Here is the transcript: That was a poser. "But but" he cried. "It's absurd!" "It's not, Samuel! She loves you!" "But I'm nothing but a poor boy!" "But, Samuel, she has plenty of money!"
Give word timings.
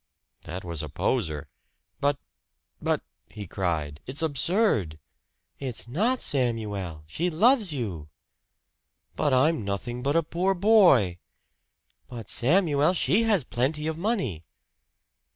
That 0.49 0.65
was 0.65 0.81
a 0.81 0.89
poser. 0.89 1.47
"But 1.99 2.17
but" 2.81 3.03
he 3.37 3.45
cried. 3.45 4.01
"It's 4.07 4.23
absurd!" 4.23 4.97
"It's 5.59 5.87
not, 5.87 6.23
Samuel! 6.23 7.03
She 7.05 7.29
loves 7.29 7.71
you!" 7.71 8.07
"But 9.15 9.31
I'm 9.31 9.63
nothing 9.63 10.01
but 10.01 10.15
a 10.15 10.23
poor 10.23 10.55
boy!" 10.55 11.19
"But, 12.09 12.29
Samuel, 12.29 12.95
she 12.95 13.25
has 13.25 13.43
plenty 13.43 13.85
of 13.85 13.95
money!" 13.95 14.43